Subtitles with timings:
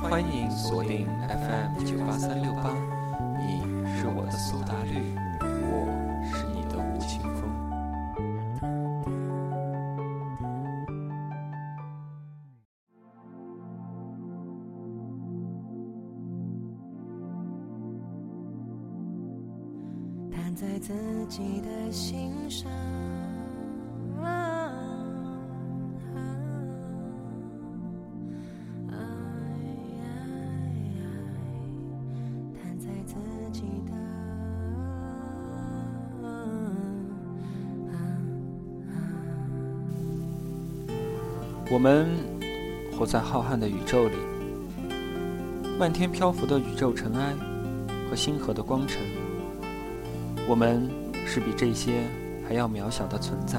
[0.00, 2.72] 欢迎锁定 FM 九八三六八，
[3.38, 3.60] 你
[3.96, 5.86] 是我的苏打绿，我
[6.24, 7.42] 是你的吴青峰。
[20.30, 20.92] 弹在自
[21.26, 22.70] 己的心上。
[41.68, 42.06] 我们
[42.96, 44.14] 活在浩瀚的宇宙里，
[45.76, 47.34] 漫天漂浮的宇宙尘埃
[48.08, 49.02] 和星河的光尘，
[50.48, 50.88] 我们
[51.26, 52.02] 是比这些
[52.46, 53.58] 还要渺小的存在。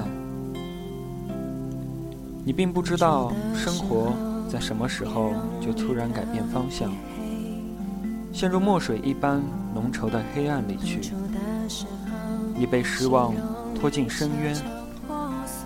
[2.46, 4.10] 你并不知道，生活
[4.48, 6.90] 在什么时候就突然改变方向，
[8.32, 9.42] 陷入墨水一般
[9.74, 11.12] 浓稠的黑暗里去。
[12.56, 13.34] 你被失望
[13.78, 14.56] 拖进深渊，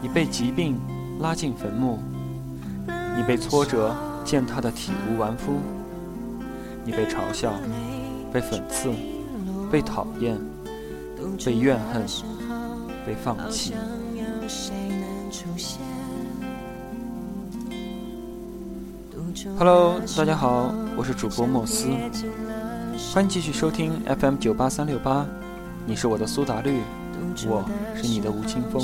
[0.03, 0.77] 你被疾病
[1.21, 2.01] 拉进坟墓。
[3.17, 5.61] 你被挫折践踏得体无完肤，
[6.85, 7.53] 你被嘲笑、
[8.33, 8.91] 被讽刺、
[9.71, 10.39] 被讨厌、
[11.45, 12.05] 被怨恨、
[13.07, 13.75] 被放弃。
[19.59, 21.89] Hello，大家好，我是主播莫斯，
[23.13, 25.27] 欢迎继续收听 FM 九八三六八，
[25.87, 26.81] 你是我的苏打绿，
[27.47, 28.83] 我是你的吴青峰。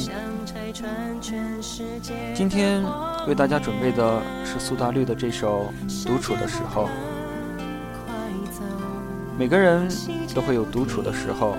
[2.34, 2.82] 今天
[3.27, 5.72] 为大家准备的是苏打绿的这首
[6.06, 6.84] 《独处的时候》。
[9.38, 9.88] 每个人
[10.34, 11.56] 都会有独处的时候，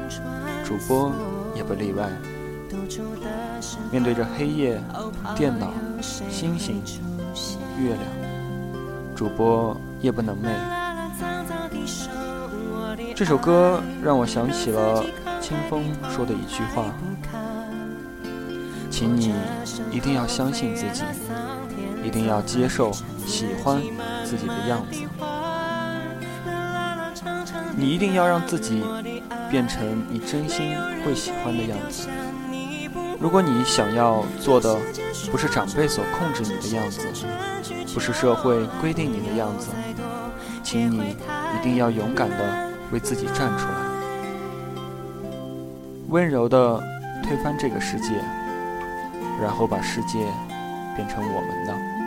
[0.66, 1.12] 主播
[1.56, 2.10] 也不例外。
[3.92, 4.82] 面对着黑夜、
[5.36, 6.82] 电脑、星星、
[7.80, 8.04] 月亮，
[9.16, 10.50] 主播夜不能寐。
[13.16, 15.04] 这首歌让我想起了
[15.40, 15.84] 清风
[16.16, 16.94] 说的一句话。
[18.90, 19.34] 请你
[19.92, 21.04] 一定要相信自己，
[22.04, 22.92] 一定要接受、
[23.26, 23.82] 喜欢
[24.26, 25.00] 自己的样子。
[27.78, 28.84] 你一定要让自己
[29.50, 30.76] 变成你真心
[31.06, 32.10] 会喜欢的样子。
[33.20, 34.78] 如果你想要做的
[35.32, 37.08] 不是长辈所控制你的样子，
[37.94, 39.70] 不是社会规定你的样子，
[40.64, 41.16] 请你
[41.56, 43.89] 一定要勇敢的为自己站出来，
[46.10, 46.80] 温柔的
[47.24, 48.16] 推翻这个世界。
[49.40, 50.20] 然后把世界
[50.96, 51.99] 变成我们的。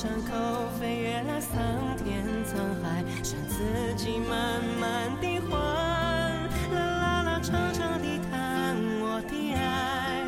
[0.00, 0.32] 伤口
[0.80, 1.60] 飞越了桑
[2.02, 5.54] 田沧海，向自己慢慢地还。
[6.74, 10.24] 啦啦啦，长长地谈我的爱，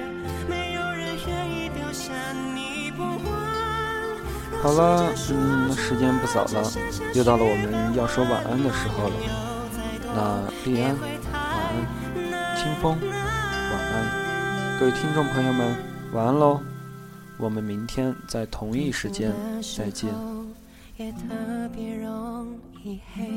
[0.47, 2.13] 没有人愿意丢下
[2.55, 4.61] 你不还。
[4.61, 6.71] 好了，嗯，时间不早了，
[7.15, 9.15] 又到了我们要说晚安的时候了。
[10.15, 14.79] 那立安，晚安；清风，晚安。
[14.79, 15.75] 各位听众朋友们，
[16.13, 16.61] 晚安喽。
[17.43, 19.33] 我们明天在同一时间
[19.77, 20.09] 再见。
[20.97, 21.19] 也特
[21.75, 23.29] 别容易黑。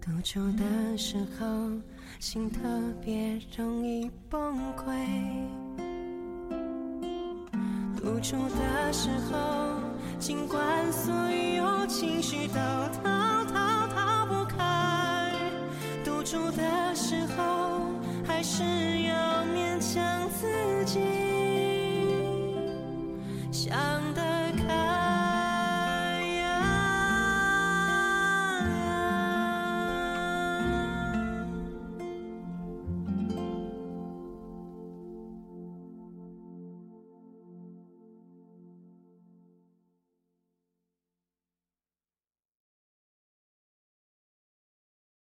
[0.00, 1.46] 独处的时候，
[2.18, 2.58] 心特
[3.04, 4.96] 别容易崩溃。
[8.00, 9.78] 独处的时候，
[10.18, 12.54] 尽管所有情绪都
[13.02, 15.34] 逃逃逃不开，
[16.02, 17.90] 独处的时候，
[18.24, 18.62] 还是
[19.02, 19.11] 有。